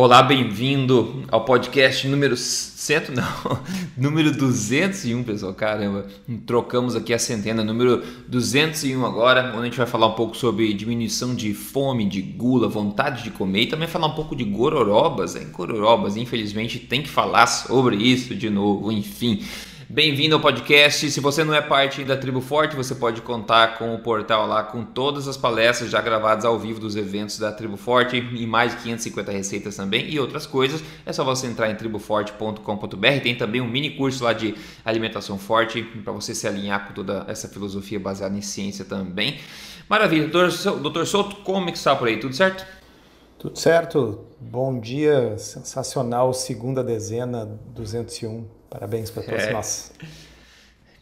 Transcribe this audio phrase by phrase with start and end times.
[0.00, 3.58] Olá, bem-vindo ao podcast número 100, não,
[3.98, 5.52] número 201, pessoal.
[5.52, 6.06] Caramba,
[6.46, 10.72] trocamos aqui a centena, número 201 agora, onde a gente vai falar um pouco sobre
[10.72, 15.34] diminuição de fome, de gula, vontade de comer e também falar um pouco de gororobas,
[15.34, 15.48] hein?
[15.50, 19.42] Gororobas, infelizmente tem que falar sobre isso de novo, enfim.
[19.90, 21.10] Bem-vindo ao podcast.
[21.10, 24.62] Se você não é parte da Tribo Forte, você pode contar com o portal lá
[24.62, 28.72] com todas as palestras já gravadas ao vivo dos eventos da Tribo Forte e mais
[28.72, 30.84] de 550 receitas também e outras coisas.
[31.06, 33.22] É só você entrar em triboforte.com.br.
[33.22, 37.24] Tem também um mini curso lá de alimentação forte para você se alinhar com toda
[37.26, 39.38] essa filosofia baseada em ciência também.
[39.88, 40.28] Maravilha.
[40.28, 42.20] Doutor, Souto, como é que está por aí?
[42.20, 42.62] Tudo certo?
[43.38, 44.26] Tudo certo.
[44.38, 45.38] Bom dia.
[45.38, 46.34] Sensacional.
[46.34, 48.57] Segunda dezena 201.
[48.70, 49.52] Parabéns para todos é.
[49.52, 49.92] nós.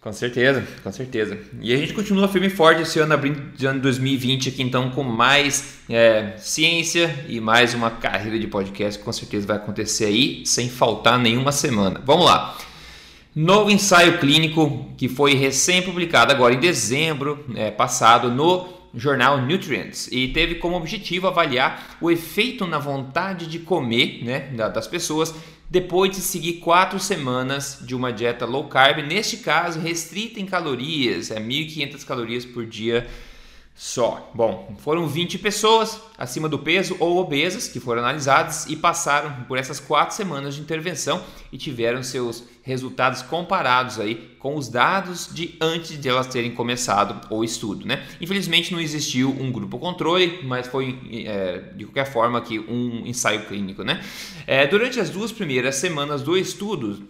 [0.00, 1.36] Com certeza, com certeza.
[1.60, 4.88] E a gente continua firme e forte esse ano, abrindo de ano 2020 aqui, então,
[4.90, 10.04] com mais é, ciência e mais uma carreira de podcast que com certeza vai acontecer
[10.04, 12.00] aí, sem faltar nenhuma semana.
[12.04, 12.56] Vamos lá.
[13.34, 20.28] Novo ensaio clínico que foi recém-publicado agora em dezembro é, passado no jornal Nutrients e
[20.28, 25.34] teve como objetivo avaliar o efeito na vontade de comer né, das pessoas
[25.68, 31.30] depois de seguir quatro semanas de uma dieta low carb, neste caso restrita em calorias,
[31.30, 33.06] é 1.500 calorias por dia
[33.76, 34.32] só.
[34.34, 39.58] Bom, foram 20 pessoas acima do peso ou obesas que foram analisadas e passaram por
[39.58, 45.56] essas quatro semanas de intervenção e tiveram seus resultados comparados aí com os dados de
[45.60, 48.02] antes de elas terem começado o estudo, né?
[48.18, 53.44] Infelizmente não existiu um grupo controle, mas foi é, de qualquer forma aqui um ensaio
[53.44, 54.02] clínico, né?
[54.46, 57.06] É, durante as duas primeiras semanas do estudo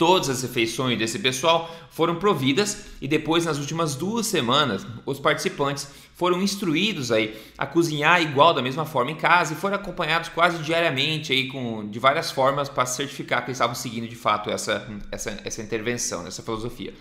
[0.00, 5.90] Todas as refeições desse pessoal foram providas e depois, nas últimas duas semanas, os participantes
[6.14, 10.62] foram instruídos aí a cozinhar igual da mesma forma em casa e foram acompanhados quase
[10.62, 14.88] diariamente aí com de várias formas para certificar que eles estavam seguindo de fato essa,
[15.12, 16.94] essa, essa intervenção, essa filosofia.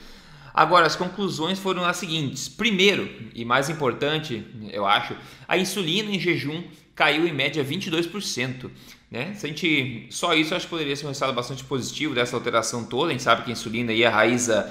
[0.54, 5.16] Agora, as conclusões foram as seguintes: primeiro e mais importante, eu acho,
[5.48, 8.70] a insulina em jejum caiu em média 22%.
[9.12, 9.34] Né?
[9.34, 12.84] Se a gente, só isso acho que poderia ser um resultado bastante positivo dessa alteração
[12.84, 13.08] toda.
[13.08, 14.70] A gente sabe que a insulina é a raiz é,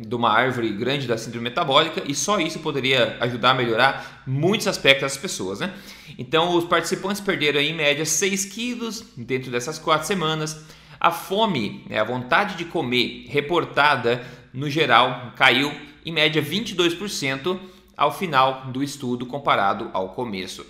[0.00, 4.66] de uma árvore grande da síndrome metabólica e só isso poderia ajudar a melhorar muitos
[4.66, 5.60] aspectos das pessoas.
[5.60, 5.74] Né?
[6.16, 10.64] Então, os participantes perderam em média 6 quilos dentro dessas quatro semanas.
[10.98, 15.70] A fome, né, a vontade de comer reportada no geral caiu
[16.04, 17.58] em média 22%
[17.94, 20.64] ao final do estudo comparado ao começo.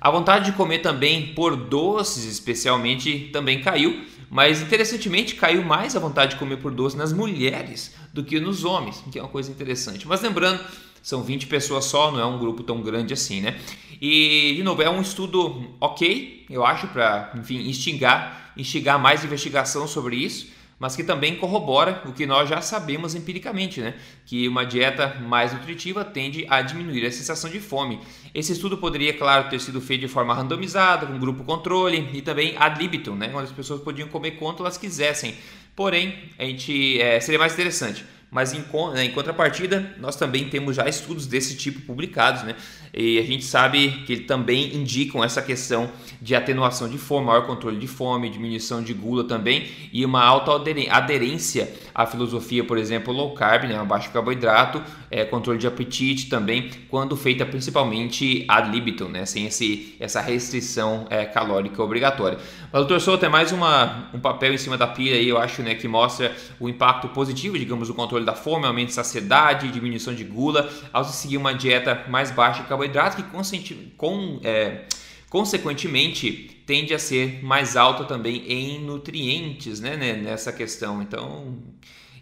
[0.00, 6.00] A vontade de comer também por doces, especialmente, também caiu, mas interessantemente caiu mais a
[6.00, 9.50] vontade de comer por doce nas mulheres do que nos homens, que é uma coisa
[9.50, 10.06] interessante.
[10.06, 10.60] Mas lembrando,
[11.02, 13.58] são 20 pessoas só, não é um grupo tão grande assim, né?
[14.00, 19.86] E, de novo, é um estudo ok, eu acho, para, enfim, instigar, instigar mais investigação
[19.86, 23.94] sobre isso mas que também corrobora o que nós já sabemos empiricamente, né?
[24.24, 28.00] que uma dieta mais nutritiva tende a diminuir a sensação de fome.
[28.34, 32.56] Esse estudo poderia, claro, ter sido feito de forma randomizada, com grupo controle e também
[32.58, 33.30] ad libitum, né?
[33.34, 35.34] onde as pessoas podiam comer quanto elas quisessem.
[35.76, 38.64] Porém, a gente é, seria mais interessante mas em,
[38.94, 42.54] né, em, contrapartida, nós também temos já estudos desse tipo publicados, né?
[42.92, 47.78] E a gente sabe que também indicam essa questão de atenuação de fome, maior controle
[47.78, 50.52] de fome, diminuição de gula também e uma alta
[50.90, 56.70] aderência à filosofia, por exemplo, low carb, né, baixo carboidrato, é, controle de apetite também,
[56.88, 62.38] quando feita principalmente ad libitum, né, sem esse, essa restrição é, calórica obrigatória.
[62.72, 65.62] Mas, doutor Souto, é mais uma, um papel em cima da pia aí, eu acho,
[65.62, 70.14] né, que mostra o impacto positivo, digamos, do controle da fome, aumento de saciedade, diminuição
[70.14, 74.84] de gula, ao se seguir uma dieta mais baixa em carboidrato, que com, é,
[75.28, 81.02] consequentemente tende a ser mais alta também em nutrientes, né, né, nessa questão.
[81.02, 81.58] Então,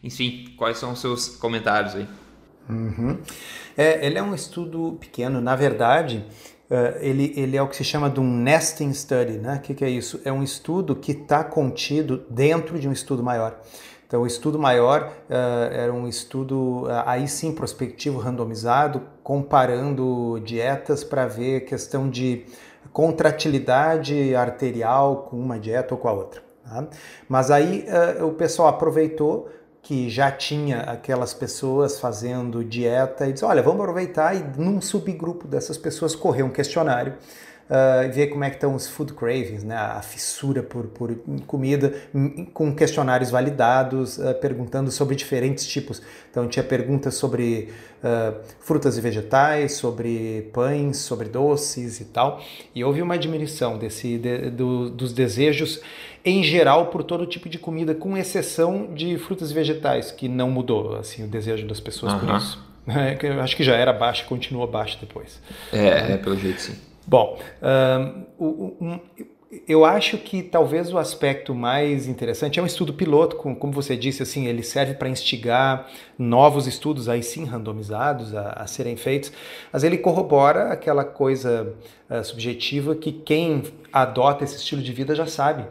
[0.03, 2.07] enfim, quais são os seus comentários aí?
[2.69, 3.19] Uhum.
[3.77, 6.25] É, ele é um estudo pequeno, na verdade,
[6.71, 9.57] uh, ele, ele é o que se chama de um nesting study, né?
[9.57, 10.21] O que, que é isso?
[10.25, 13.59] É um estudo que está contido dentro de um estudo maior.
[14.09, 21.05] Então, o estudo maior uh, era um estudo, uh, aí sim, prospectivo, randomizado, comparando dietas
[21.05, 22.47] para ver questão de
[22.91, 26.41] contratilidade arterial com uma dieta ou com a outra.
[26.65, 26.87] Tá?
[27.29, 27.85] Mas aí
[28.19, 29.51] uh, o pessoal aproveitou
[29.83, 35.47] que já tinha aquelas pessoas fazendo dieta e disse: olha, vamos aproveitar e num subgrupo
[35.47, 37.13] dessas pessoas correr um questionário
[37.69, 39.77] uh, ver como é que estão os food cravings, né?
[39.77, 41.15] a fissura por, por
[41.47, 41.95] comida,
[42.53, 46.03] com questionários validados, uh, perguntando sobre diferentes tipos.
[46.31, 47.69] Então tinha perguntas sobre
[48.03, 52.41] uh, frutas e vegetais, sobre pães, sobre doces e tal.
[52.75, 55.81] E houve uma diminuição desse, de, do, dos desejos
[56.25, 60.51] em geral por todo tipo de comida, com exceção de frutas e vegetais, que não
[60.51, 62.69] mudou assim o desejo das pessoas por isso.
[62.89, 65.39] É, eu acho que já era baixo e continua baixo depois.
[65.71, 66.75] É, é pelo jeito sim.
[67.09, 67.39] Bom,
[68.39, 69.01] um,
[69.67, 74.23] eu acho que talvez o aspecto mais interessante é um estudo piloto, como você disse,
[74.23, 75.89] assim, ele serve para instigar
[76.19, 79.33] novos estudos, aí sim randomizados, a, a serem feitos,
[79.73, 81.75] mas ele corrobora aquela coisa
[82.11, 85.65] uh, subjetiva que quem adota esse estilo de vida já sabe,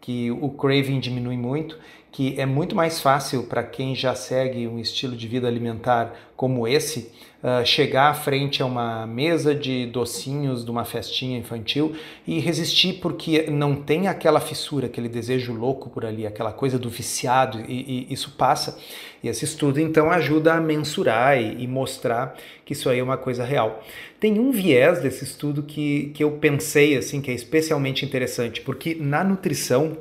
[0.00, 1.76] que o craving diminui muito,
[2.12, 6.66] que é muito mais fácil para quem já segue um estilo de vida alimentar como
[6.66, 11.94] esse uh, chegar à frente a uma mesa de docinhos de uma festinha infantil
[12.26, 16.88] e resistir porque não tem aquela fissura, aquele desejo louco por ali, aquela coisa do
[16.88, 18.78] viciado e, e isso passa.
[19.22, 23.16] E esse estudo então ajuda a mensurar e, e, mostrar que isso aí é uma
[23.16, 23.82] coisa real.
[24.18, 28.94] Tem um viés desse estudo que, que eu pensei assim que é especialmente interessante, porque
[28.94, 29.96] na nutrição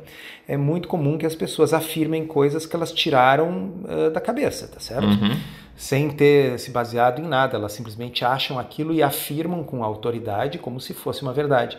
[0.45, 4.79] é muito comum que as pessoas afirmem coisas que elas tiraram uh, da cabeça, tá
[4.79, 5.05] certo?
[5.05, 10.59] Uhum sem ter se baseado em nada, elas simplesmente acham aquilo e afirmam com autoridade
[10.59, 11.77] como se fosse uma verdade.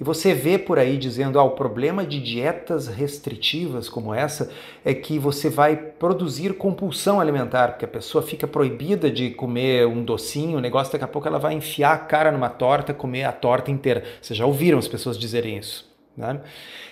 [0.00, 4.50] E você vê por aí dizendo: ah, o problema de dietas restritivas como essa
[4.84, 10.02] é que você vai produzir compulsão alimentar, porque a pessoa fica proibida de comer um
[10.02, 13.32] docinho, o negócio daqui a pouco ela vai enfiar a cara numa torta, comer a
[13.32, 14.02] torta inteira.
[14.20, 15.88] Vocês já ouviram as pessoas dizerem isso?
[16.16, 16.40] Né?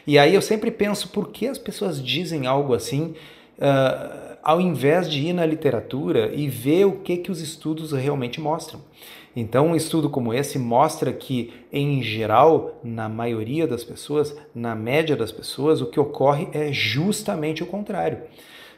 [0.06, 3.14] E aí eu sempre penso: por que as pessoas dizem algo assim?
[3.58, 8.40] Uh, ao invés de ir na literatura e ver o que, que os estudos realmente
[8.40, 8.80] mostram.
[9.34, 15.16] Então, um estudo como esse mostra que, em geral, na maioria das pessoas, na média
[15.16, 18.18] das pessoas, o que ocorre é justamente o contrário.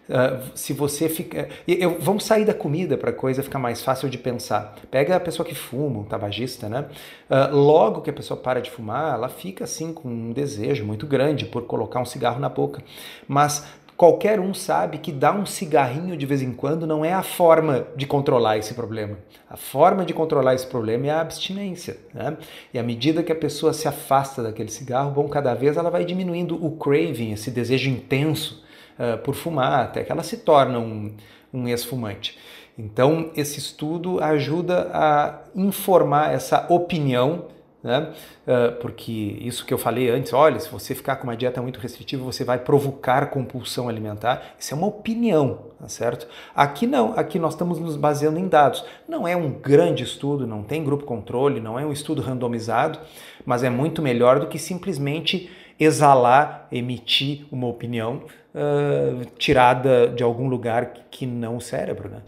[0.07, 1.49] Uh, se você fica.
[1.67, 4.77] Eu, vamos sair da comida para a coisa ficar mais fácil de pensar.
[4.91, 6.85] Pega a pessoa que fuma, um tabagista, né?
[7.31, 11.07] Uh, logo que a pessoa para de fumar, ela fica assim com um desejo muito
[11.07, 12.83] grande por colocar um cigarro na boca.
[13.27, 17.23] Mas Qualquer um sabe que dar um cigarrinho de vez em quando não é a
[17.23, 19.19] forma de controlar esse problema.
[19.49, 21.97] A forma de controlar esse problema é a abstinência.
[22.13, 22.37] Né?
[22.73, 26.05] E à medida que a pessoa se afasta daquele cigarro, bom, cada vez ela vai
[26.05, 28.65] diminuindo o craving, esse desejo intenso
[28.99, 31.15] uh, por fumar, até que ela se torna um,
[31.53, 32.37] um ex-fumante.
[32.77, 37.47] Então, esse estudo ajuda a informar essa opinião
[37.85, 38.13] né?
[38.47, 41.79] Uh, porque isso que eu falei antes, olha, se você ficar com uma dieta muito
[41.79, 44.55] restritiva, você vai provocar compulsão alimentar.
[44.59, 46.27] Isso é uma opinião, tá certo?
[46.57, 48.83] Aqui não, aqui nós estamos nos baseando em dados.
[49.07, 52.99] Não é um grande estudo, não tem grupo controle, não é um estudo randomizado,
[53.45, 58.23] mas é muito melhor do que simplesmente exalar, emitir uma opinião
[58.55, 62.23] uh, tirada de algum lugar que não o cérebro, né?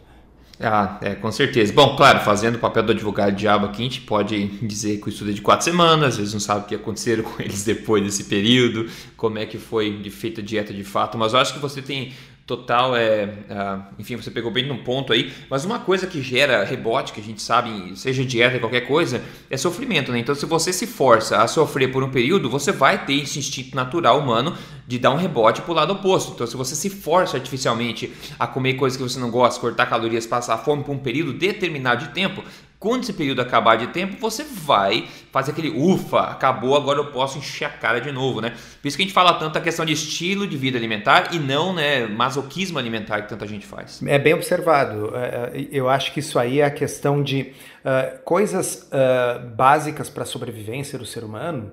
[0.59, 1.73] Ah, é, com certeza.
[1.73, 5.11] Bom, claro, fazendo o papel do advogado diabo aqui, a gente pode dizer que o
[5.11, 8.03] estudo é de quatro semanas, às vezes não sabe o que aconteceu com eles depois
[8.03, 11.59] desse período, como é que foi feita a dieta de fato, mas eu acho que
[11.59, 12.15] você tem
[12.47, 16.65] total é, uh, enfim, você pegou bem num ponto aí, mas uma coisa que gera
[16.65, 19.21] rebote, que a gente sabe, seja dieta, qualquer coisa,
[19.51, 20.21] é sofrimento, né?
[20.21, 23.75] Então, se você se força a sofrer por um período, você vai ter esse instinto
[23.75, 24.57] natural humano
[24.87, 26.35] de dar um rebote para o lado oposto.
[26.35, 30.25] Então, se você se força artificialmente a comer coisas que você não gosta, cortar calorias,
[30.25, 32.45] passar fome por um período determinado de tempo,
[32.79, 37.39] quando esse período acabar de tempo, você vai fazer aquele ufa, acabou, agora eu posso
[37.39, 38.51] encher a cara de novo, né?
[38.81, 41.39] Por isso que a gente fala tanto a questão de estilo de vida alimentar e
[41.39, 44.03] não, né, masoquismo alimentar que tanta gente faz.
[44.07, 45.13] É bem observado.
[45.17, 47.53] É, é, eu acho que isso aí é a questão de
[47.85, 51.73] uh, coisas uh, básicas para a sobrevivência do ser humano,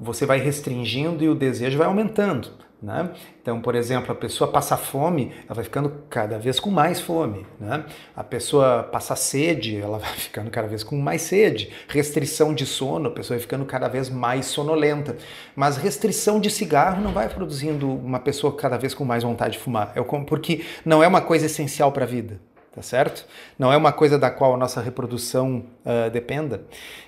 [0.00, 2.67] você vai restringindo e o desejo vai aumentando.
[2.80, 3.10] Né?
[3.42, 7.44] Então, por exemplo, a pessoa passa fome, ela vai ficando cada vez com mais fome.
[7.58, 7.84] Né?
[8.14, 11.72] A pessoa passa sede, ela vai ficando cada vez com mais sede.
[11.88, 15.16] Restrição de sono, a pessoa vai ficando cada vez mais sonolenta.
[15.56, 19.58] Mas restrição de cigarro não vai produzindo uma pessoa cada vez com mais vontade de
[19.58, 22.40] fumar, é porque não é uma coisa essencial para a vida
[22.78, 23.26] tá certo?
[23.58, 26.62] Não é uma coisa da qual a nossa reprodução uh, dependa.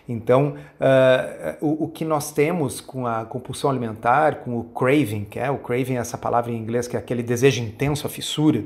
[0.08, 5.38] Então, uh, o, o, que nós temos com a compulsão alimentar, com o craving, que
[5.38, 8.64] é o craving, essa palavra em inglês que é aquele desejo intenso, a fissura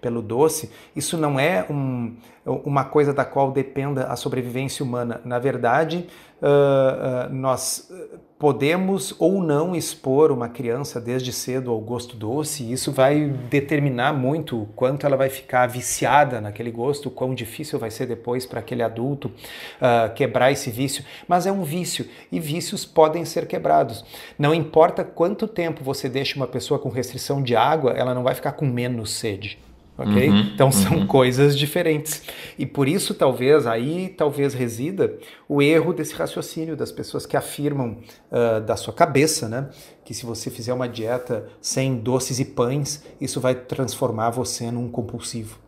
[0.00, 5.20] pelo doce, isso não é um, uma coisa da qual dependa a sobrevivência humana.
[5.24, 6.06] Na verdade,
[6.40, 7.90] uh, uh, nós
[8.38, 14.12] podemos ou não expor uma criança desde cedo ao gosto doce, e isso vai determinar
[14.12, 18.60] muito o quanto ela vai ficar viciada naquele gosto, quão difícil vai ser depois para
[18.60, 21.04] aquele adulto uh, quebrar esse vício.
[21.26, 24.04] Mas é um vício e vícios podem ser quebrados.
[24.38, 28.34] Não importa quanto tempo você deixa uma pessoa com restrição de água, ela não vai
[28.34, 29.65] ficar com menos sede
[29.96, 30.28] ok?
[30.28, 31.06] Uhum, então são uhum.
[31.06, 32.22] coisas diferentes.
[32.58, 37.98] E por isso, talvez, aí talvez resida o erro desse raciocínio das pessoas que afirmam
[38.30, 39.68] uh, da sua cabeça, né?
[40.04, 44.88] Que se você fizer uma dieta sem doces e pães, isso vai transformar você num
[44.88, 45.58] compulsivo.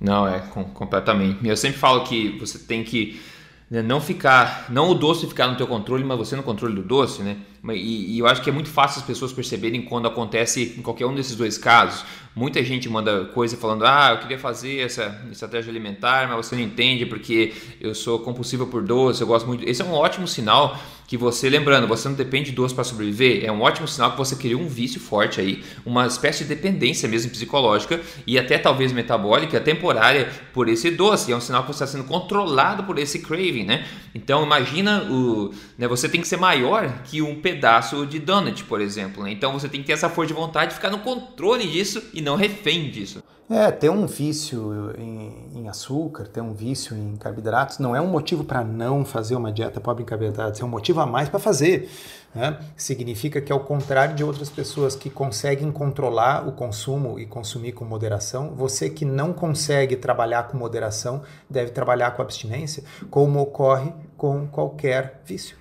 [0.00, 1.46] Não, é com, completamente.
[1.46, 3.20] Eu sempre falo que você tem que
[3.70, 6.82] né, não ficar, não o doce ficar no teu controle, mas você no controle do
[6.82, 7.36] doce, né?
[7.70, 11.04] E, e, eu acho que é muito fácil as pessoas perceberem quando acontece em qualquer
[11.06, 12.04] um desses dois casos.
[12.34, 16.62] Muita gente manda coisa falando: ah, eu queria fazer essa estratégia alimentar, mas você não
[16.62, 19.68] entende porque eu sou compulsiva por doce, eu gosto muito.
[19.68, 20.78] Esse é um ótimo sinal
[21.08, 24.18] que você, lembrando, você não depende de doce para sobreviver, é um ótimo sinal que
[24.18, 28.92] você criou um vício forte aí, uma espécie de dependência mesmo psicológica e até talvez
[28.92, 31.32] metabólica temporária por esse doce.
[31.32, 33.86] É um sinal que você está sendo controlado por esse craving, né?
[34.14, 38.78] Então imagina o, né, você tem que ser maior que um pedaço de donut, por
[38.78, 39.24] exemplo.
[39.24, 39.32] Né?
[39.32, 42.20] Então você tem que ter essa força de vontade de ficar no controle disso e
[42.20, 43.22] não refém disso.
[43.50, 48.06] É, ter um vício em, em, açúcar, ter um vício em carboidratos não é um
[48.06, 51.38] motivo para não fazer uma dieta pobre em carboidratos, é um motivo a mais para
[51.38, 51.90] fazer.
[52.34, 52.58] Né?
[52.76, 57.86] Significa que, ao contrário de outras pessoas que conseguem controlar o consumo e consumir com
[57.86, 64.46] moderação, você que não consegue trabalhar com moderação deve trabalhar com abstinência, como ocorre com
[64.46, 65.56] qualquer vício.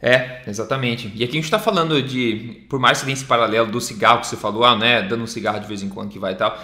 [0.00, 1.12] É, exatamente.
[1.14, 4.20] E aqui a gente está falando de, por mais que tenha esse paralelo do cigarro
[4.20, 6.36] que você falou, ah, né, dando um cigarro de vez em quando que vai e
[6.36, 6.58] tal,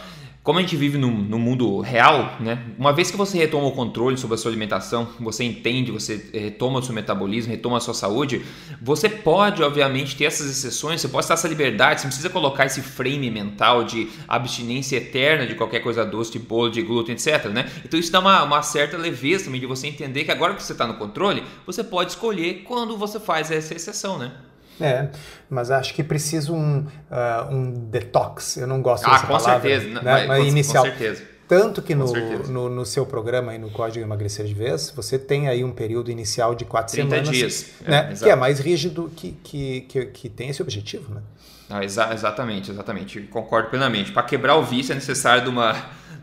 [0.49, 2.64] como a gente vive no, no, mundo real, né?
[2.78, 6.38] Uma vez que você retoma o controle sobre a sua alimentação, você entende, você eh,
[6.38, 8.43] retoma o seu metabolismo, retoma a sua saúde,
[8.81, 12.64] você pode, obviamente, ter essas exceções, você pode ter essa liberdade, você não precisa colocar
[12.64, 17.45] esse frame mental de abstinência eterna de qualquer coisa doce, de bolo, de glúten, etc.
[17.49, 17.71] Né?
[17.85, 20.73] Então isso dá uma, uma certa leveza também de você entender que agora que você
[20.73, 24.33] está no controle, você pode escolher quando você faz essa exceção, né?
[24.80, 25.08] É,
[25.50, 28.56] mas acho que precisa um, uh, um detox.
[28.56, 29.52] Eu não gosto ah, dessa palavra.
[29.52, 30.02] Ah, com certeza.
[30.02, 30.26] Né?
[30.26, 30.85] Mas, inicial.
[30.85, 31.23] Com certeza.
[31.49, 32.12] Tanto que no,
[32.49, 36.11] no, no, seu programa e no Código Emagrecer de Vez, você tem aí um período
[36.11, 37.30] inicial de quatro 30 semanas.
[37.30, 37.66] dias.
[37.80, 38.11] Né?
[38.12, 41.23] É, que é mais rígido, que, que, que, que tem esse objetivo, né?
[41.70, 43.20] Ah, exa exatamente, exatamente.
[43.23, 44.12] Concordo plenamente.
[44.12, 45.75] Para quebrar o vício é necessário de uma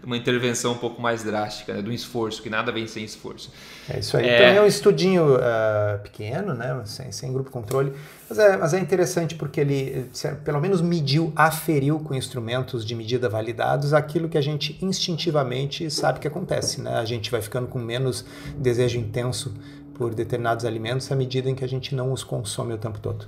[0.05, 1.81] uma intervenção um pouco mais drástica, né?
[1.81, 3.51] de um esforço, que nada vem sem esforço.
[3.89, 4.27] É isso aí.
[4.27, 4.35] É...
[4.35, 6.81] Então é um estudinho uh, pequeno, né?
[6.85, 7.91] sem, sem grupo controle,
[8.29, 10.09] mas é, mas é interessante porque ele,
[10.43, 16.19] pelo menos, mediu, aferiu com instrumentos de medida validados aquilo que a gente instintivamente sabe
[16.19, 16.81] que acontece.
[16.81, 16.95] Né?
[16.95, 18.25] A gente vai ficando com menos
[18.57, 19.53] desejo intenso
[19.95, 23.27] por determinados alimentos à medida em que a gente não os consome o tempo todo.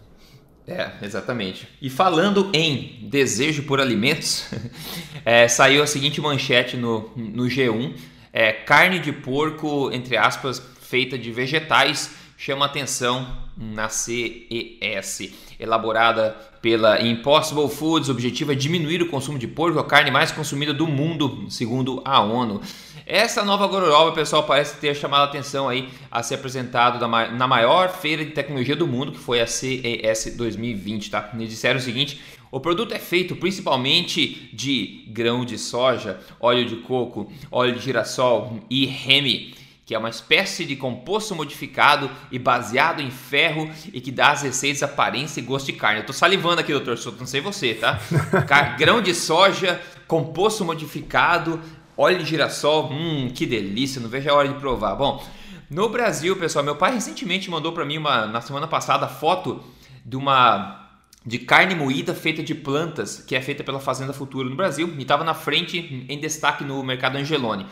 [0.67, 1.65] É, exatamente.
[1.81, 4.49] E falando em desejo por alimentos,
[5.23, 7.93] é, saiu a seguinte manchete no, no G1:
[8.33, 13.27] é, carne de porco, entre aspas, feita de vegetais, chama atenção
[13.57, 15.33] na CES.
[15.59, 20.31] Elaborada pela Impossible Foods, o objetivo é diminuir o consumo de porco, a carne mais
[20.31, 22.61] consumida do mundo, segundo a ONU.
[23.07, 27.89] Essa nova gororoba, pessoal, parece ter chamado a atenção aí a ser apresentado na maior
[27.89, 31.31] feira de tecnologia do mundo, que foi a CES 2020, tá?
[31.33, 36.75] Eles disseram o seguinte: o produto é feito principalmente de grão de soja, óleo de
[36.77, 39.55] coco, óleo de girassol e reme
[39.87, 44.41] que é uma espécie de composto modificado e baseado em ferro e que dá às
[44.41, 46.01] receitas aparência e gosto de carne.
[46.01, 47.97] Eu tô salivando aqui, doutor Souto, não sei você, tá?
[48.77, 51.61] Grão de soja, composto modificado,
[51.95, 54.93] óleo de girassol, hum, que delícia, não vejo a hora de provar.
[54.93, 55.25] Bom,
[55.69, 59.63] no Brasil, pessoal, meu pai recentemente mandou para mim uma, na semana passada foto
[60.05, 60.83] de uma
[61.25, 65.01] de carne moída feita de plantas, que é feita pela Fazenda Futura no Brasil, e
[65.01, 67.65] estava na frente em destaque no mercado Angelone.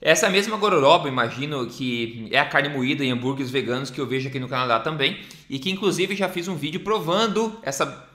[0.00, 4.28] Essa mesma gororoba, imagino que é a carne moída em hambúrgueres veganos que eu vejo
[4.28, 8.06] aqui no Canadá também, e que inclusive já fiz um vídeo provando essa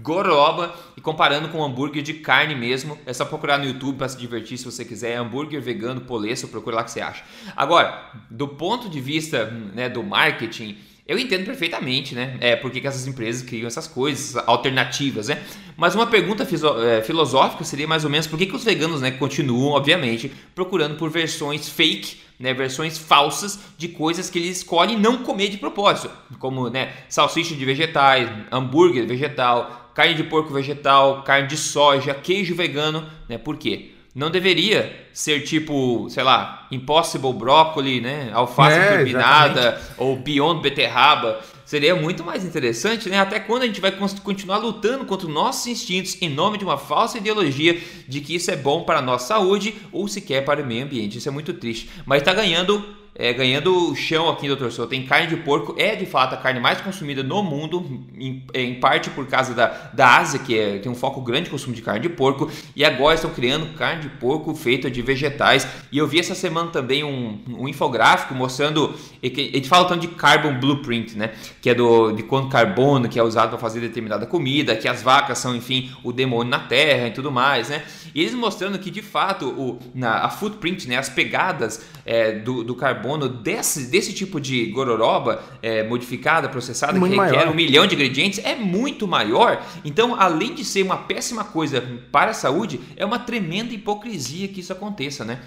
[0.00, 2.96] gororoba e comparando com hambúrguer de carne mesmo.
[3.04, 5.12] É só procurar no YouTube para se divertir se você quiser.
[5.12, 7.24] É hambúrguer vegano polesso, procura lá que você acha.
[7.56, 12.36] Agora, do ponto de vista né, do marketing, Eu entendo perfeitamente, né?
[12.38, 15.42] É porque que essas empresas criam essas coisas alternativas, né?
[15.74, 16.46] Mas uma pergunta
[16.84, 20.96] é, filosófica seria mais ou menos por que, que os veganos, né, continuam, obviamente, procurando
[20.96, 26.10] por versões fake, né, versões falsas de coisas que eles escolhem não comer de propósito,
[26.38, 32.54] como, né, salsicha de vegetais, hambúrguer vegetal, carne de porco vegetal, carne de soja, queijo
[32.54, 33.38] vegano, né?
[33.38, 33.92] Por quê?
[34.14, 38.30] Não deveria ser tipo, sei lá, Impossible Broccoli, né?
[38.32, 41.40] Alface é, turbinada ou Beyond Beterraba.
[41.64, 43.20] Seria muito mais interessante, né?
[43.20, 47.18] Até quando a gente vai continuar lutando contra nossos instintos em nome de uma falsa
[47.18, 50.84] ideologia de que isso é bom para a nossa saúde ou sequer para o meio
[50.84, 51.18] ambiente.
[51.18, 51.90] Isso é muito triste.
[52.06, 52.82] Mas está ganhando
[53.18, 54.88] é, ganhando chão aqui, doutor Souza.
[54.88, 58.74] Tem carne de porco, é de fato a carne mais consumida no mundo, em, em
[58.76, 61.82] parte por causa da, da Ásia, que é, tem um foco grande de consumo de
[61.82, 65.66] carne de porco, e agora estão criando carne de porco feita de vegetais.
[65.90, 70.54] E eu vi essa semana também um, um infográfico mostrando, ele fala tanto de carbon
[70.60, 71.32] blueprint, né?
[71.60, 75.02] Que é do, de quanto carbono que é usado para fazer determinada comida, que as
[75.02, 77.82] vacas são, enfim, o demônio na terra e tudo mais, né?
[78.14, 82.62] E eles mostrando que de fato o, na, a footprint, né, as pegadas é, do,
[82.62, 87.52] do carbono carbono desse, desse tipo de gororoba é, modificada, processada, muito que requer maior.
[87.52, 89.62] um milhão de ingredientes, é muito maior.
[89.84, 94.60] Então, além de ser uma péssima coisa para a saúde, é uma tremenda hipocrisia que
[94.60, 95.40] isso aconteça, né?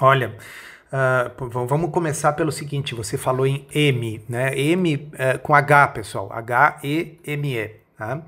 [0.00, 0.36] Olha,
[0.92, 4.58] uh, vamos começar pelo seguinte: você falou em M, né?
[4.58, 7.80] M uh, com H, pessoal, H-E-M-E.
[7.96, 8.22] Tá?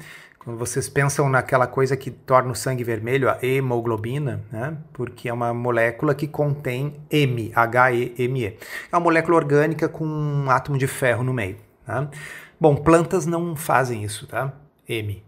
[0.44, 4.76] Quando vocês pensam naquela coisa que torna o sangue vermelho, a hemoglobina, né?
[4.92, 8.46] porque é uma molécula que contém M, H-E-M-E.
[8.46, 8.56] É
[8.92, 11.56] uma molécula orgânica com um átomo de ferro no meio.
[11.87, 12.11] Tá?
[12.61, 14.52] Bom, plantas não fazem isso, tá?
[14.88, 15.22] M.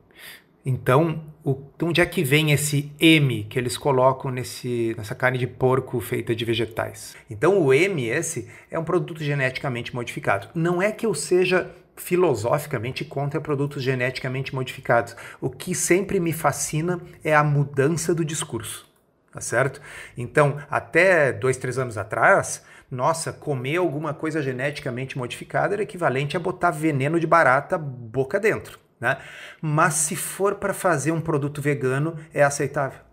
[0.67, 5.47] Então, o, onde é que vem esse M que eles colocam nesse, nessa carne de
[5.47, 7.15] porco feita de vegetais?
[7.31, 10.49] Então, o M, esse, é um produto geneticamente modificado.
[10.55, 15.17] Não é que eu seja filosoficamente contra produtos geneticamente modificados.
[15.41, 18.87] O que sempre me fascina é a mudança do discurso,
[19.33, 19.81] tá certo?
[20.17, 26.41] Então, até dois, três anos atrás, nossa, comer alguma coisa geneticamente modificada era equivalente a
[26.41, 29.19] botar veneno de barata boca dentro, né?
[29.61, 33.04] Mas se for para fazer um produto vegano, é aceitável.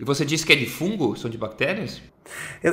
[0.00, 1.14] E você disse que é de fungo?
[1.14, 2.00] São de bactérias?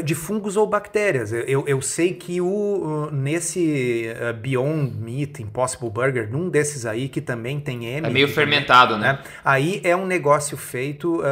[0.04, 1.32] de fungos ou bactérias.
[1.32, 7.22] Eu, eu sei que o, nesse uh, Beyond Meat Impossible Burger, num desses aí que
[7.22, 8.08] também tem M.
[8.08, 9.14] É meio fermentado, também, né?
[9.14, 9.24] né?
[9.44, 11.24] Aí é um negócio feito uh, uh,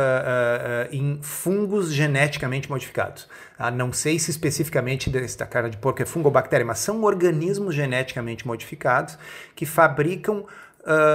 [0.91, 3.27] em fungos geneticamente modificados.
[3.57, 7.03] Ah, não sei se especificamente desta carne de porco é fungo ou bactéria, mas são
[7.03, 9.17] organismos geneticamente modificados
[9.55, 10.45] que fabricam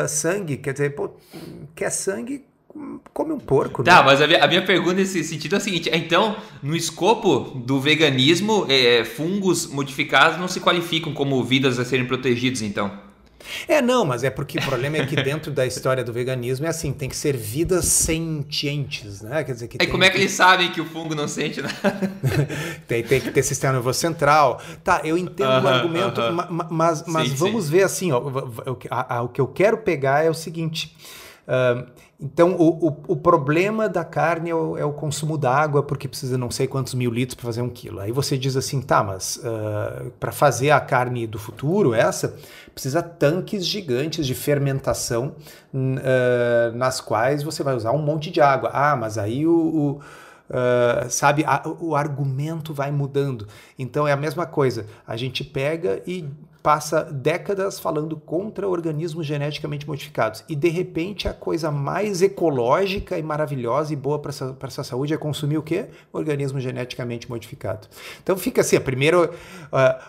[0.08, 0.56] sangue.
[0.56, 1.10] Quer dizer, pô,
[1.76, 2.44] quer sangue,
[3.12, 3.82] come um porco.
[3.82, 4.02] Tá, né?
[4.04, 7.80] mas a minha, a minha, pergunta nesse sentido é a seguinte: então, no escopo do
[7.80, 13.10] veganismo, é, fungos modificados não se qualificam como vidas a serem protegidos, então?
[13.66, 16.68] É, não, mas é porque o problema é que dentro da história do veganismo é
[16.68, 19.42] assim, tem que ser vidas sentientes, né?
[19.42, 19.78] Quer dizer que.
[19.80, 22.12] E como é que eles sabem que o fungo não sente nada?
[22.86, 24.60] tem, tem que ter sistema nervoso central.
[24.84, 26.66] Tá, eu entendo uh -huh, o argumento, uh -huh.
[26.70, 27.70] mas, mas sim, vamos sim.
[27.70, 30.94] ver assim, ó, o, a, a, o que eu quero pegar é o seguinte.
[31.48, 31.86] Uh,
[32.22, 36.36] então, o, o, o, problema da carne é o, é o consumo d'água, porque precisa
[36.36, 37.98] não sei quantos mil litros para fazer um quilo.
[37.98, 42.36] Aí você diz assim, tá, mas uh, para fazer a carne do futuro, essa,
[42.74, 45.34] precisa tanques gigantes de fermentação,
[45.72, 48.70] uh, nas quais você vai usar um monte de água.
[48.72, 50.00] Ah, mas aí o,
[50.50, 53.46] Uh, sabe, a, o argumento vai mudando.
[53.78, 54.84] Então é a mesma coisa.
[55.06, 56.28] A gente pega e
[56.62, 60.44] passa décadas falando contra organismos geneticamente modificados.
[60.48, 65.14] E de repente a coisa mais ecológica e maravilhosa e boa para a sua saúde
[65.14, 65.86] é consumir o quê?
[66.12, 67.88] Organismo geneticamente modificado.
[68.22, 69.30] Então fica assim, a primeira uh,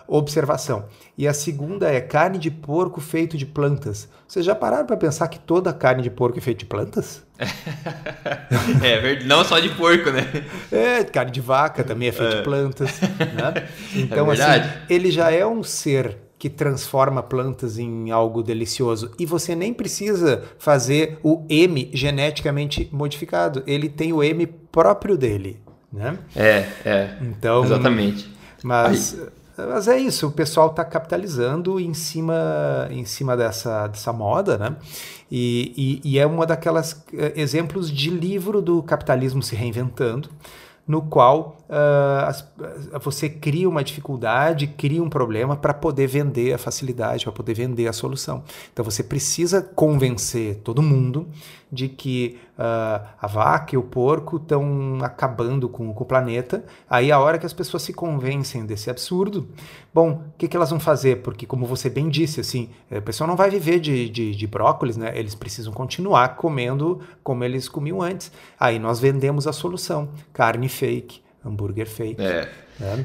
[0.06, 0.84] observação.
[1.16, 4.08] E a segunda é carne de porco feito de plantas.
[4.26, 7.22] Vocês já pararam para pensar que toda carne de porco é feita de plantas?
[8.82, 10.22] é, não só de porco, né?
[10.70, 12.38] É, carne de vaca também é feita é.
[12.38, 13.00] de plantas.
[13.00, 13.68] Né?
[13.94, 19.12] Então, é assim, ele já é um ser que transforma plantas em algo delicioso.
[19.16, 23.62] E você nem precisa fazer o M geneticamente modificado.
[23.64, 25.60] Ele tem o M próprio dele.
[25.92, 26.18] Né?
[26.34, 27.16] É, é.
[27.20, 28.28] Então, Exatamente.
[28.60, 29.16] Mas.
[29.56, 34.74] Mas é isso, o pessoal está capitalizando em cima, em cima dessa, dessa moda, né?
[35.30, 40.30] E, e, e é uma daquelas uh, exemplos de livro do capitalismo se reinventando,
[40.92, 42.46] no qual uh, as,
[43.00, 47.88] você cria uma dificuldade, cria um problema para poder vender a facilidade, para poder vender
[47.88, 48.44] a solução.
[48.70, 51.26] Então você precisa convencer todo mundo
[51.72, 56.62] de que uh, a vaca e o porco estão acabando com, com, o planeta.
[56.88, 59.48] Aí a hora que as pessoas se convencem desse absurdo,
[59.94, 61.22] bom, o que, que elas vão fazer?
[61.22, 64.46] Porque como você bem disse, assim, eh, o pessoal não vai viver de, de, de
[64.46, 65.12] brócolis, né?
[65.18, 68.30] Eles precisam continuar comendo como eles comiam antes.
[68.60, 72.22] Aí nós vendemos a solução, carne fake, hambúrguer fake.
[72.22, 72.48] É.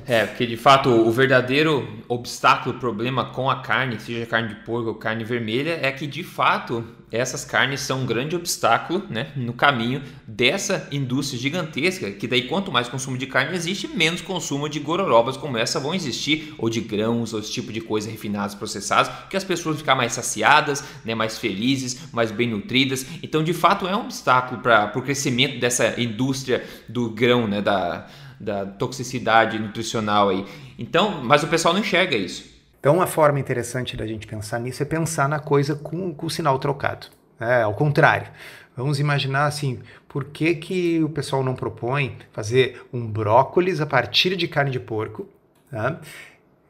[0.08, 0.26] É.
[0.26, 4.96] porque de fato o verdadeiro obstáculo, problema com a carne, seja carne de porco ou
[4.96, 10.04] carne vermelha, é que de fato essas carnes são um grande obstáculo né, no caminho
[10.28, 15.38] dessa indústria gigantesca, que daí quanto mais consumo de carne existe, menos consumo de gororobas
[15.38, 19.38] como essa vão existir, ou de grãos, ou esse tipo de coisa refinadas, processadas, que
[19.38, 23.06] as pessoas vão ficar mais saciadas, né, mais felizes, mais bem nutridas.
[23.24, 28.06] Então, de fato, é um obstáculo para o crescimento dessa indústria do grão, né, da
[28.40, 30.46] da toxicidade nutricional aí.
[30.78, 32.58] Então, mas o pessoal não enxerga isso.
[32.80, 36.30] Então, uma forma interessante da gente pensar nisso é pensar na coisa com, com o
[36.30, 37.08] sinal trocado.
[37.40, 38.28] É, ao contrário.
[38.76, 44.36] Vamos imaginar assim, por que, que o pessoal não propõe fazer um brócolis a partir
[44.36, 45.28] de carne de porco?
[45.72, 46.00] Tá?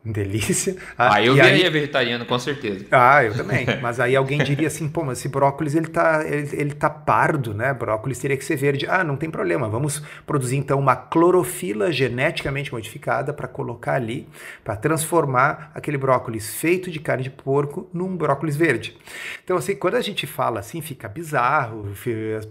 [0.13, 0.76] delícia.
[0.98, 1.70] Ah, ah eu viraria aí...
[1.70, 2.86] vegetariano, com certeza.
[2.91, 3.65] Ah, eu também.
[3.82, 7.54] mas aí alguém diria assim, pô, mas esse brócolis ele tá, ele, ele tá pardo,
[7.54, 7.74] né?
[7.74, 8.88] Brócolis teria que ser verde.
[8.89, 9.67] Ah, não tem problema.
[9.67, 14.28] Vamos produzir então uma clorofila geneticamente modificada para colocar ali,
[14.63, 18.98] para transformar aquele brócolis feito de carne de porco num brócolis verde.
[19.43, 21.91] Então, assim, quando a gente fala assim, fica bizarro,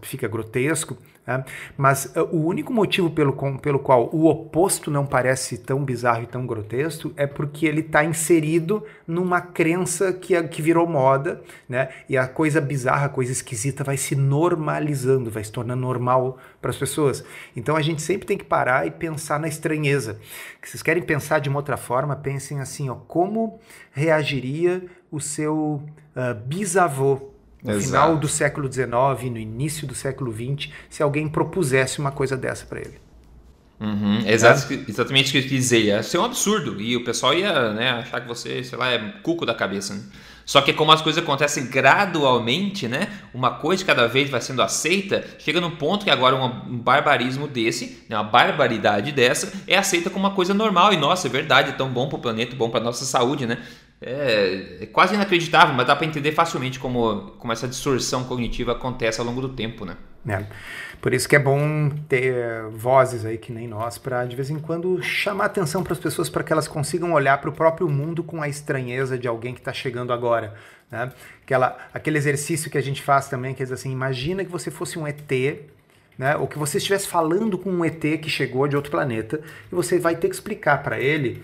[0.02, 1.44] fica grotesco, né?
[1.76, 6.22] Mas uh, o único motivo pelo, com, pelo qual o oposto não parece tão bizarro
[6.22, 11.88] e tão grotesco é porque ele está inserido numa crença que, que virou moda, né?
[12.08, 16.70] E a coisa bizarra, a coisa esquisita vai se normalizando, vai se tornando normal para
[16.70, 17.24] as pessoas.
[17.54, 20.18] Então a gente sempre tem que parar e pensar na estranheza.
[20.62, 23.58] Se vocês querem pensar de uma outra forma, pensem assim, ó, como
[23.92, 25.82] reagiria o seu
[26.14, 27.84] uh, bisavô no Exato.
[27.84, 28.88] final do século XIX,
[29.30, 33.06] no início do século XX, se alguém propusesse uma coisa dessa para ele.
[33.78, 34.78] Uhum, exato, é?
[34.88, 35.84] exatamente o que eu quis dizer.
[35.84, 36.80] Ia ser um absurdo.
[36.80, 39.94] E o pessoal ia né, achar que você, sei lá, é cuco da cabeça.
[39.94, 40.02] Né?
[40.46, 43.08] Só que como as coisas acontecem gradualmente, né?
[43.34, 48.04] Uma coisa cada vez vai sendo aceita, chega num ponto que agora um barbarismo desse,
[48.08, 50.92] né, uma barbaridade dessa, é aceita como uma coisa normal.
[50.92, 53.58] E nossa, é verdade, é tão bom para o planeta, bom para nossa saúde, né?
[54.00, 59.20] É, é, quase inacreditável, mas dá para entender facilmente como, como essa distorção cognitiva acontece
[59.20, 59.96] ao longo do tempo, né?
[60.28, 60.44] É.
[61.00, 64.58] Por isso que é bom ter vozes aí que nem nós para de vez em
[64.58, 68.24] quando chamar atenção para as pessoas para que elas consigam olhar para o próprio mundo
[68.24, 70.54] com a estranheza de alguém que está chegando agora,
[70.90, 71.12] né?
[71.42, 74.98] Aquela, aquele exercício que a gente faz também, que é assim, imagina que você fosse
[74.98, 75.32] um ET
[76.18, 76.36] né?
[76.36, 79.98] ou que você estivesse falando com um ET que chegou de outro planeta e você
[79.98, 81.42] vai ter que explicar para ele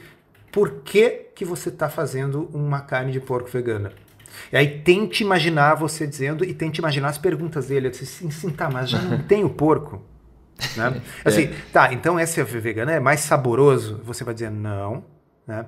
[0.52, 3.90] por que, que você está fazendo uma carne de porco vegana.
[4.52, 7.86] E aí tente imaginar você dizendo e tente imaginar as perguntas dele.
[7.86, 10.02] Eu disse assim, sim, tá, mas já não tem o porco.
[10.76, 11.02] Né?
[11.24, 11.54] Assim, é.
[11.72, 14.00] tá, então esse é vegano é mais saboroso?
[14.04, 15.04] Você vai dizer não,
[15.44, 15.66] né?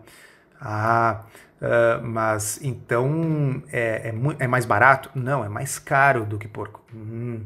[0.61, 1.25] Ah,
[1.61, 5.11] uh, mas então é, é, é, mais barato?
[5.15, 6.81] Não, é mais caro do que porco.
[6.95, 7.41] Hum.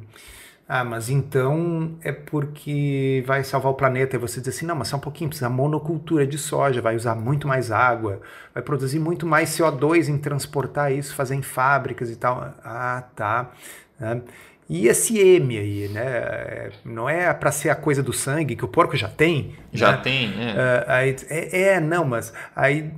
[0.69, 4.17] Ah, mas então é porque vai salvar o planeta.
[4.17, 7.15] E você diz assim, não, mas só um pouquinho, precisa monocultura de soja, vai usar
[7.15, 8.21] muito mais água,
[8.53, 12.55] vai produzir muito mais CO2 em transportar isso, fazer em fábricas e tal.
[12.63, 13.51] Ah, tá.
[13.99, 14.21] É.
[14.69, 16.03] E esse M aí, né?
[16.03, 19.55] É, não é para ser a coisa do sangue que o porco já tem?
[19.73, 20.01] Já né?
[20.03, 20.85] tem, é.
[20.87, 21.63] Aí, é.
[21.63, 21.81] é.
[21.81, 22.93] não, mas aí,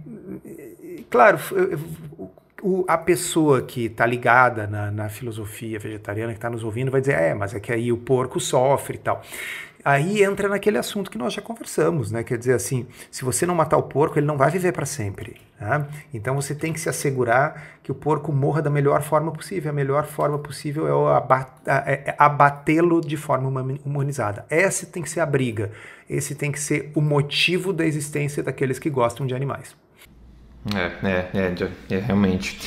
[1.08, 1.38] claro,
[2.62, 7.00] o, a pessoa que está ligada na, na, filosofia vegetariana, que está nos ouvindo, vai
[7.00, 9.22] dizer: é, mas é que aí o porco sofre e tal.
[9.82, 12.22] Aí entra naquele assunto que nós já conversamos, né?
[12.22, 15.40] Quer dizer assim, se você não matar o porco, ele não vai viver para sempre.
[15.58, 15.86] Né?
[16.12, 19.70] Então você tem que se assegurar que o porco morra da melhor forma possível.
[19.70, 23.48] A melhor forma possível é, é, é abatê-lo de forma
[23.82, 24.44] humanizada.
[24.50, 25.70] Essa tem que ser a briga.
[26.08, 29.74] Esse tem que ser o motivo da existência daqueles que gostam de animais.
[30.74, 32.58] É, é, é, é, realmente.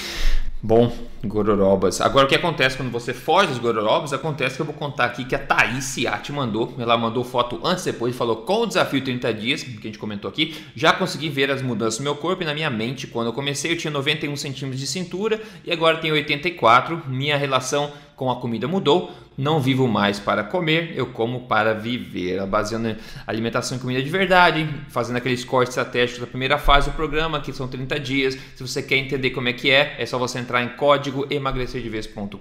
[0.62, 2.00] Bom, gororobas.
[2.00, 4.14] Agora, o que acontece quando você foge dos gororobas?
[4.14, 6.74] Acontece que eu vou contar aqui que a Thaís Ciati mandou.
[6.80, 10.00] Ela mandou foto antes e depois falou com o desafio 30 dias, que a gente
[10.00, 10.56] comentou aqui.
[10.74, 13.08] Já consegui ver as mudanças no meu corpo e na minha mente.
[13.08, 17.04] Quando eu comecei, eu tinha 91 centímetros de cintura e agora tenho 84.
[17.08, 19.12] Minha relação com a comida mudou.
[19.36, 22.46] Não vivo mais para comer, eu como para viver.
[22.46, 22.96] Baseando
[23.26, 27.52] alimentação em comida de verdade, fazendo aqueles cortes estratégicos da primeira fase do programa, que
[27.52, 28.38] são 30 dias.
[28.56, 32.38] Se você quer entender como é que é, é só você entrar em código emagrecerdeves.com.br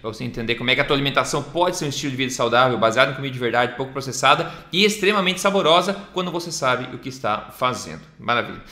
[0.00, 2.32] para você entender como é que a tua alimentação pode ser um estilo de vida
[2.32, 6.98] saudável, baseado em comida de verdade, pouco processada e extremamente saborosa quando você sabe o
[6.98, 8.02] que está fazendo.
[8.18, 8.62] Maravilha.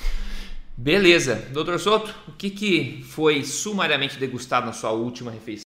[0.77, 5.66] Beleza, doutor Soto, o que, que foi sumariamente degustado na sua última refeição?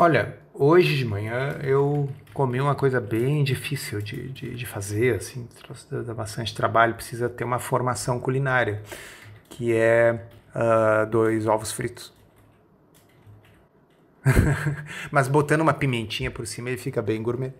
[0.00, 5.46] Olha, hoje de manhã eu comi uma coisa bem difícil de, de, de fazer, assim,
[5.90, 8.82] dá bastante trabalho, precisa ter uma formação culinária,
[9.50, 12.14] que é uh, dois ovos fritos.
[15.12, 17.52] Mas botando uma pimentinha por cima ele fica bem gourmet.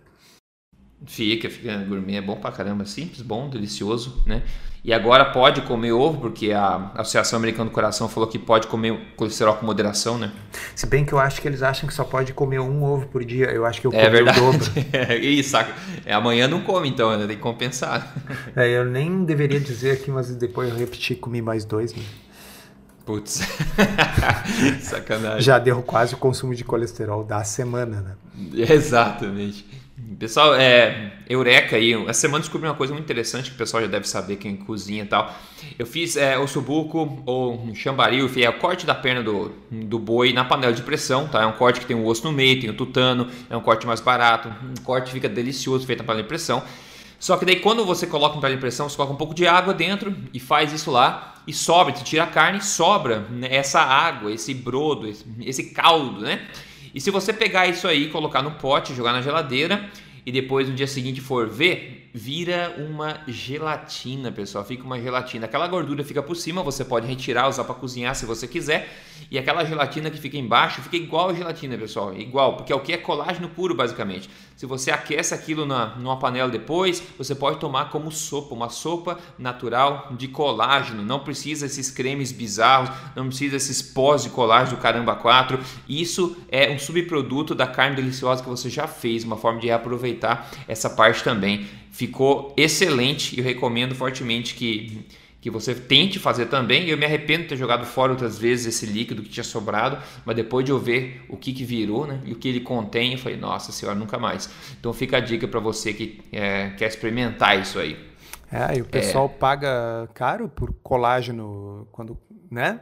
[1.06, 4.42] Fica, fica gourmet, é bom pra caramba, simples, bom, delicioso, né?
[4.82, 8.98] E agora pode comer ovo, porque a Associação Americana do Coração falou que pode comer
[9.14, 10.32] colesterol com moderação, né?
[10.74, 13.22] Se bem que eu acho que eles acham que só pode comer um ovo por
[13.22, 14.40] dia, eu acho que eu é comi verdade.
[14.40, 14.70] o dobro.
[14.92, 15.54] É, isso,
[16.06, 17.26] é, amanhã não come então, né?
[17.26, 18.14] tem que compensar.
[18.56, 22.02] É, eu nem deveria dizer aqui, mas depois eu repeti comi mais dois, né?
[23.04, 23.42] Putz,
[24.80, 25.40] sacanagem.
[25.40, 28.14] Já deu quase o consumo de colesterol da semana, né?
[28.54, 29.66] Exatamente.
[30.18, 33.88] Pessoal, é, Eureka aí, essa semana descobri uma coisa muito interessante que o pessoal já
[33.88, 35.32] deve saber quem cozinha e tal.
[35.78, 40.32] Eu fiz é, ossobuco ou chambaril, enfim, é o corte da perna do, do boi
[40.32, 41.42] na panela de pressão, tá?
[41.42, 43.86] É um corte que tem o osso no meio, tem o tutano, é um corte
[43.86, 46.60] mais barato, um corte que fica delicioso feito na panela de pressão.
[47.20, 49.46] Só que daí quando você coloca na panela de pressão, você coloca um pouco de
[49.46, 53.46] água dentro e faz isso lá e sobra, você tira a carne e sobra né,
[53.50, 56.48] essa água, esse brodo, esse, esse caldo, né?
[56.94, 59.88] E se você pegar isso aí, colocar no pote, jogar na geladeira
[60.24, 64.64] e depois no dia seguinte for ver, vira uma gelatina, pessoal.
[64.64, 65.46] Fica uma gelatina.
[65.46, 68.88] Aquela gordura fica por cima, você pode retirar, usar para cozinhar se você quiser.
[69.30, 72.14] E aquela gelatina que fica embaixo fica igual a gelatina, pessoal.
[72.14, 74.28] Igual, porque é o que é colágeno puro, basicamente.
[74.56, 79.18] Se você aquece aquilo na, numa panela depois, você pode tomar como sopa, uma sopa
[79.38, 81.02] natural de colágeno.
[81.02, 85.58] Não precisa esses cremes bizarros, não precisa esses pós de colágeno do caramba 4.
[85.88, 90.50] Isso é um subproduto da carne deliciosa que você já fez, uma forma de reaproveitar
[90.66, 91.66] essa parte também.
[91.90, 95.06] Ficou excelente e eu recomendo fortemente que
[95.40, 96.88] que você tente fazer também.
[96.88, 100.36] Eu me arrependo de ter jogado fora outras vezes esse líquido que tinha sobrado, mas
[100.36, 103.18] depois de eu ver o que, que virou né, e o que ele contém, eu
[103.18, 104.50] falei, nossa senhora, nunca mais.
[104.78, 107.96] Então fica a dica para você que é, quer experimentar isso aí.
[108.52, 109.38] É, e o pessoal é...
[109.38, 112.18] paga caro por colágeno quando,
[112.50, 112.80] né?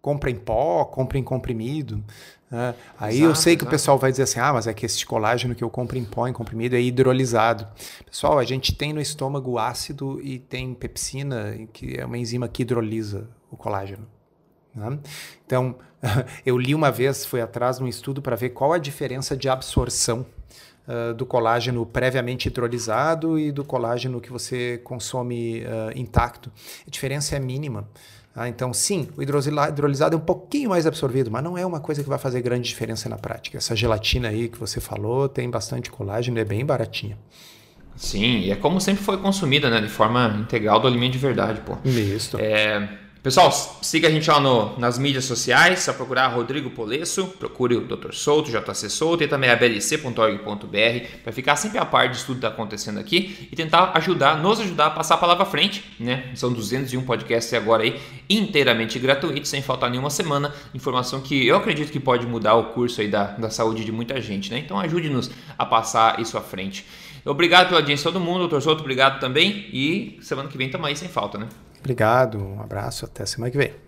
[0.00, 2.02] Compra em pó, compra em comprimido.
[2.50, 3.68] É, aí exato, eu sei que exato.
[3.68, 6.04] o pessoal vai dizer assim: ah, mas é que esse colágeno que eu compro em
[6.04, 7.66] pó, em comprimido, é hidrolisado.
[8.06, 12.62] Pessoal, a gente tem no estômago ácido e tem pepsina, que é uma enzima que
[12.62, 14.06] hidrolisa o colágeno.
[14.74, 14.98] Né?
[15.44, 15.76] Então,
[16.46, 19.48] eu li uma vez, fui atrás de um estudo para ver qual a diferença de
[19.48, 20.24] absorção
[20.86, 26.50] uh, do colágeno previamente hidrolisado e do colágeno que você consome uh, intacto.
[26.86, 27.88] A diferença é mínima.
[28.40, 32.04] Ah, então, sim, o hidrolisado é um pouquinho mais absorvido, mas não é uma coisa
[32.04, 33.58] que vai fazer grande diferença na prática.
[33.58, 37.18] Essa gelatina aí que você falou tem bastante colágeno, é bem baratinha.
[37.96, 39.80] Sim, e é como sempre foi consumida, né?
[39.80, 41.76] De forma integral do alimento de verdade, pô.
[41.84, 42.38] Isso.
[42.38, 42.88] É,
[43.20, 43.50] Pessoal,
[43.82, 48.12] siga a gente lá no, nas mídias sociais, só procurar Rodrigo Polesso, procure o Dr.
[48.12, 52.46] Souto, JC Souto e também a blc.org.br para ficar sempre a par de tudo que
[52.46, 56.30] está acontecendo aqui e tentar ajudar, nos ajudar a passar a palavra à frente, né?
[56.36, 58.00] São 201 podcasts agora aí,
[58.30, 63.00] inteiramente gratuitos, sem faltar nenhuma semana, informação que eu acredito que pode mudar o curso
[63.00, 64.60] aí da, da saúde de muita gente, né?
[64.60, 65.28] Então ajude-nos
[65.58, 66.86] a passar isso à frente.
[67.24, 68.60] Obrigado pela audiência todo mundo, Dr.
[68.60, 71.48] Souto, obrigado também e semana que vem estamos aí sem falta, né?
[71.80, 73.87] Obrigado, um abraço, até semana que vem.